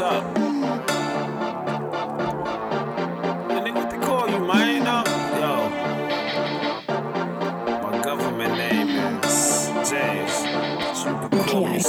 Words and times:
What's 0.00 0.14
up? 0.14 0.24
And 3.50 3.66
then 3.66 3.74
what 3.74 3.90
they 3.90 3.98
call 3.98 4.30
you, 4.30 4.38
man? 4.38 4.86
Uh, 4.86 5.04
Yo. 5.38 5.68
My 7.82 7.92
government 8.02 8.56
name 8.56 8.88
is 9.22 9.68
James. 9.90 10.32
But 10.80 10.96
you 11.04 11.12
can 11.20 11.30
call 11.44 11.66
me. 11.68 11.82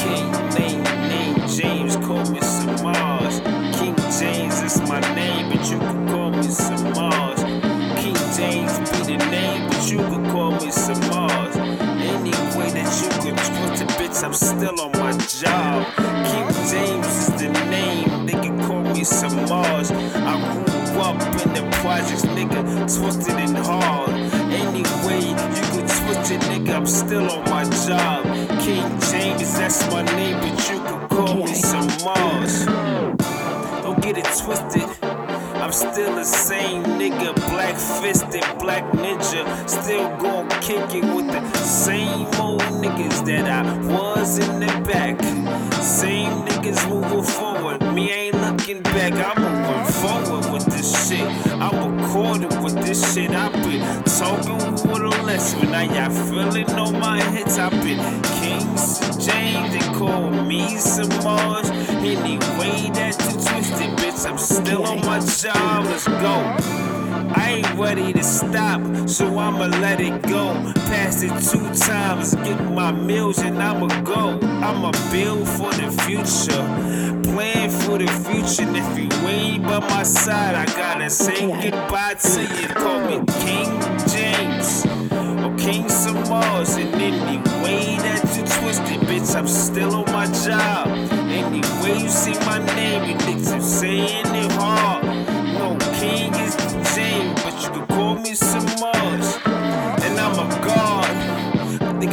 King 0.00 0.32
name, 0.56 0.82
name 1.10 1.36
James, 1.46 1.96
call 1.96 2.24
me. 2.30 2.40
King 3.76 3.96
James 4.18 4.62
is 4.62 4.80
my 4.88 5.00
name, 5.14 5.50
but 5.50 5.62
you 5.70 5.78
can 5.78 6.08
call 6.08 6.30
me. 6.30 6.48
King 8.00 8.16
James 8.34 8.78
be 8.78 8.98
the 9.04 9.18
name, 9.30 9.68
but 9.68 9.90
you 9.90 9.98
can 9.98 10.24
call 10.30 10.52
me. 10.52 10.70
Any 12.00 12.32
way 12.56 12.70
that 12.70 12.88
you 13.02 13.08
can 13.20 13.36
twist 13.36 13.82
it, 13.82 13.88
bitch, 14.00 14.24
I'm 14.24 14.32
still 14.32 14.80
on 14.80 14.92
my 14.92 15.12
job. 15.26 16.09
Projects, 21.80 22.26
nigga, 22.26 22.60
twisted 22.94 23.36
and 23.36 23.56
hard. 23.56 24.10
Any 24.10 24.82
way 25.06 25.20
you 25.20 25.34
can 25.34 25.86
twist 25.88 26.30
it, 26.30 26.40
nigga, 26.42 26.74
I'm 26.76 26.86
still 26.86 27.30
on 27.30 27.42
my 27.48 27.64
job. 27.86 28.24
King 28.60 29.00
James, 29.10 29.56
that's 29.58 29.90
my 29.90 30.02
name, 30.02 30.38
but 30.40 30.70
you 30.70 30.78
can 30.78 31.08
call 31.08 31.36
me 31.36 31.52
Semaj. 31.52 32.66
Don't 33.82 34.02
get 34.02 34.18
it 34.18 34.24
twisted. 34.24 34.88
I'm 35.60 35.72
still 35.72 36.14
the 36.14 36.24
same 36.24 36.82
nigga, 36.84 37.34
black 37.50 37.76
fisted, 38.02 38.44
black 38.58 38.84
ninja. 38.92 39.44
Still 39.68 40.08
gon' 40.18 40.48
kick 40.60 40.94
it 40.94 41.04
with 41.14 41.28
the 41.28 41.42
same 41.58 42.26
old 42.38 42.60
niggas 42.82 43.24
that 43.24 43.46
I 43.48 43.62
was 43.86 44.38
in 44.38 44.60
the 44.60 44.66
back. 44.86 45.18
Same 45.82 46.44
niggas 46.46 46.88
moving 46.90 47.22
forward. 47.22 47.80
Me 47.94 48.10
ain't 48.10 48.36
looking 48.36 48.82
back, 48.82 49.14
I'm 49.14 49.39
I'm 52.24 52.62
with 52.62 52.74
this 52.74 53.14
shit. 53.14 53.30
I've 53.30 53.52
been 53.52 54.02
talking 54.04 54.72
with 54.90 55.02
a 55.02 55.22
lesson. 55.24 55.70
Now 55.70 55.82
y'all 55.82 56.10
feeling 56.10 56.70
on 56.70 56.98
my 56.98 57.22
hits. 57.30 57.58
I've 57.58 57.70
been 57.82 58.22
Kings 58.40 59.00
and 59.02 59.20
James, 59.20 59.72
they 59.72 59.94
call 59.98 60.30
me 60.30 60.60
Semaj. 60.76 61.70
Anyway, 62.02 62.90
that 62.94 63.16
you 63.24 63.32
twisted, 63.32 63.90
bitch. 63.98 64.28
I'm 64.28 64.38
still 64.38 64.86
on 64.86 65.00
my 65.00 65.20
job. 65.20 65.84
Let's 65.86 66.06
go. 66.06 66.69
I 67.34 67.62
ain't 67.62 67.74
ready 67.78 68.12
to 68.12 68.22
stop, 68.22 68.80
so 69.08 69.38
I'ma 69.38 69.66
let 69.80 70.00
it 70.00 70.22
go. 70.22 70.52
Pass 70.90 71.22
it 71.22 71.30
two 71.50 71.66
times, 71.86 72.34
get 72.36 72.60
my 72.72 72.92
meals, 72.92 73.38
and 73.38 73.62
I'ma 73.62 73.88
go. 74.02 74.38
I'ma 74.62 74.92
build 75.10 75.48
for 75.48 75.72
the 75.72 75.90
future, 76.04 76.62
plan 77.32 77.70
for 77.70 77.98
the 77.98 78.06
future. 78.24 78.62
And 78.62 78.76
if 78.76 78.98
you 78.98 79.28
ain't 79.28 79.64
by 79.64 79.80
my 79.80 80.02
side, 80.02 80.54
I 80.54 80.66
gotta 80.66 81.10
say 81.10 81.46
goodbye 81.70 82.14
to 82.14 82.40
you. 82.42 82.68
Call 82.68 83.00
me 83.00 83.24
King 83.40 83.80
James 84.08 84.84
or 85.42 85.54
King 85.56 85.84
Semaj. 85.84 86.76
And 86.80 86.94
any 86.94 87.38
way 87.62 87.96
that 87.98 88.22
you 88.36 88.42
twist 88.42 88.82
it, 88.82 89.00
bitch, 89.08 89.34
I'm 89.36 89.46
still 89.46 89.94
on 89.94 90.12
my 90.12 90.26
job. 90.44 90.88
Any 91.30 91.60
way 91.82 92.02
you 92.02 92.08
see 92.08 92.34
my 92.40 92.58
name, 92.74 93.10
you 93.10 93.19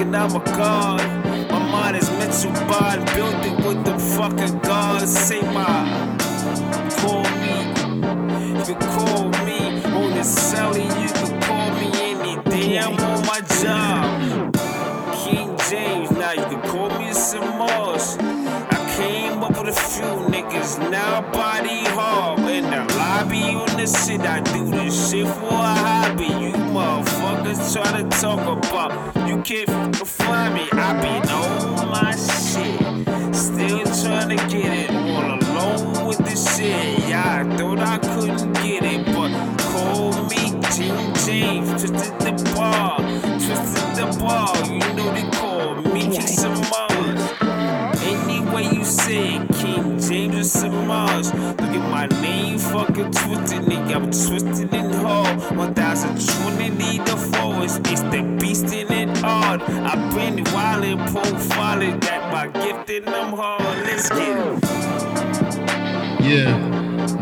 Thinking 0.08 0.22
I'm 0.22 0.36
a 0.36 0.46
god. 0.58 1.52
My 1.52 1.60
mind 1.60 1.98
is 1.98 2.10
mental 2.12 2.52
bond, 2.68 3.06
built 3.14 3.46
it 3.46 3.66
with 3.66 3.84
the 3.84 4.00
fucking 4.16 4.60
gods. 4.60 5.12
Say 5.12 5.42
my, 5.42 6.18
call 7.00 7.24
me. 7.42 7.58
You 8.58 8.64
can 8.64 8.80
call 8.80 9.24
me 9.46 9.84
on 9.84 10.12
the 10.14 10.24
celly. 10.24 10.86
You 11.02 11.10
can 11.14 11.42
call 11.42 11.72
me 11.76 11.92
any 11.96 12.42
day. 12.44 12.78
I'm 12.80 12.94
on 12.94 13.26
my 13.26 13.42
job. 13.62 14.54
King 15.14 15.58
James, 15.70 16.12
now 16.12 16.32
you 16.32 16.46
can 16.46 16.62
call 16.70 16.90
me 17.00 17.12
Semaj. 17.12 18.18
I 18.72 18.96
came 18.96 19.44
up 19.44 19.58
with 19.58 19.76
a 19.76 19.80
few 19.80 20.06
niggas, 20.32 20.80
now 20.90 21.22
body 21.32 21.84
hard. 21.96 22.40
In 22.40 22.64
the 22.64 22.94
lobby 22.96 23.56
on 23.56 23.78
this 23.78 24.08
shit, 24.08 24.22
I 24.22 24.40
do 24.40 24.70
this 24.70 25.12
shit 25.12 25.28
for 25.28 25.77
try 27.78 28.02
to 28.02 28.10
talk 28.10 28.42
about, 28.58 28.92
you 29.28 29.42
can't 29.44 29.70
f- 29.70 30.08
find 30.08 30.54
me. 30.56 30.68
I 30.72 31.00
been 31.00 31.30
on 31.30 31.90
my 31.90 32.12
shit, 32.16 33.36
still 33.36 33.86
trying 34.02 34.30
to 34.30 34.38
get 34.48 34.90
it 34.90 34.92
all 34.92 35.38
alone 35.38 36.08
with 36.08 36.18
this 36.20 36.58
shit. 36.58 37.08
Yeah, 37.08 37.46
I 37.46 37.58
thought 37.58 37.80
I 37.80 37.98
couldn't 38.00 38.54
get 38.54 38.84
it, 38.84 39.06
but 39.08 39.32
call 39.72 40.12
me 40.24 40.60
King 40.74 41.14
James, 41.26 41.70
twisted 41.70 42.20
the 42.20 42.52
bar, 42.56 42.98
twisted 43.46 43.90
the 43.96 44.18
bar. 44.20 44.56
You 44.66 44.80
know 44.96 45.14
they 45.14 45.30
call 45.38 45.76
me 45.94 46.02
King 46.02 46.28
Semaj. 46.42 47.18
Any 48.02 48.40
way 48.54 48.64
you 48.76 48.86
say 48.86 49.40
King 49.60 50.00
James 50.00 50.36
or 50.36 50.62
Semaj. 50.62 51.26
Look 51.62 51.76
at 51.80 51.92
my 51.92 52.08
name, 52.22 52.58
fucking 52.58 53.12
twisted, 53.12 53.62
nigga. 53.70 53.96
I'm 53.96 54.06
twisted 54.06 54.74
and 54.74 54.87
I've 59.86 60.16
been 60.16 60.44
wild 60.54 60.84
and 60.84 61.00
profiling 61.02 62.02
that 62.02 62.32
my 62.32 62.48
gift 62.48 62.90
in 62.90 63.06
them 63.06 63.34
hard. 63.34 63.62
Let's 63.86 64.10
get 64.10 64.38
it. 64.38 64.64
Yeah. 66.22 66.78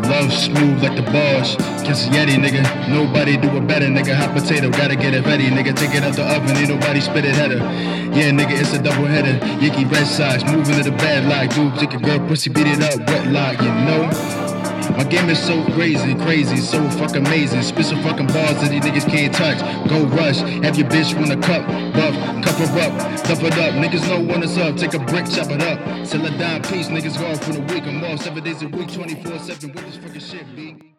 Love 0.08 0.32
smooth 0.32 0.82
like 0.82 0.96
the 0.96 1.02
Bosch. 1.02 1.56
Kiss 1.84 2.06
Yeti, 2.08 2.36
nigga. 2.36 2.62
Nobody 2.88 3.36
do 3.36 3.48
it 3.56 3.66
better, 3.66 3.86
nigga. 3.86 4.14
Hot 4.14 4.32
potato, 4.34 4.70
gotta 4.70 4.96
get 4.96 5.14
it 5.14 5.24
ready, 5.26 5.48
nigga. 5.48 5.74
Take 5.76 5.94
it 5.94 6.02
out 6.02 6.14
the 6.14 6.24
oven, 6.24 6.56
ain't 6.56 6.68
nobody 6.68 7.00
spit 7.00 7.24
it 7.24 7.34
header. 7.34 7.58
Yeah, 7.58 8.30
nigga, 8.30 8.58
it's 8.60 8.72
a 8.72 8.82
double 8.82 9.06
header. 9.06 9.38
Yicky 9.58 9.90
red 9.90 10.06
size, 10.06 10.44
moving 10.44 10.76
to 10.76 10.90
the 10.90 10.96
bad 10.96 11.26
like 11.28 11.54
dude. 11.54 11.74
Take 11.78 11.94
a 11.94 11.98
girl, 11.98 12.18
pussy, 12.26 12.50
beat 12.50 12.66
it 12.66 12.82
up, 12.82 12.98
wet 13.08 13.26
like, 13.28 13.60
you 13.60 13.68
know. 13.68 14.45
My 14.90 15.04
game 15.04 15.28
is 15.28 15.38
so 15.38 15.64
crazy, 15.72 16.14
crazy, 16.14 16.56
so 16.58 16.88
fucking 16.90 17.26
amazing. 17.26 17.62
Spit 17.62 17.86
some 17.86 18.02
fucking 18.02 18.28
bars 18.28 18.60
that 18.60 18.70
these 18.70 18.82
niggas 18.82 19.08
can't 19.08 19.34
touch. 19.34 19.58
Go 19.88 20.04
rush, 20.04 20.38
have 20.38 20.76
your 20.76 20.88
bitch 20.88 21.14
want 21.14 21.32
a 21.32 21.36
cup, 21.36 21.66
buff, 21.94 22.14
cup 22.44 22.54
her 22.56 22.80
up, 22.80 23.24
duff 23.24 23.42
it 23.42 23.58
up. 23.58 23.74
Niggas 23.74 24.08
know 24.08 24.20
when 24.20 24.42
it's 24.42 24.56
up, 24.56 24.76
take 24.76 24.94
a 24.94 24.98
brick, 24.98 25.26
chop 25.28 25.50
it 25.50 25.62
up. 25.62 26.06
Sell 26.06 26.24
a 26.24 26.30
dime 26.38 26.62
piece, 26.62 26.88
niggas 26.88 27.18
go 27.18 27.26
off 27.26 27.44
for 27.44 27.52
the 27.52 27.60
week. 27.72 27.84
I'm 27.84 28.04
off 28.04 28.22
seven 28.22 28.42
days 28.44 28.62
a 28.62 28.68
week, 28.68 28.92
24 28.92 29.38
7 29.38 29.72
with 29.72 29.84
this 29.86 29.96
fucking 29.96 30.20
shit, 30.20 30.56
B. 30.56 30.95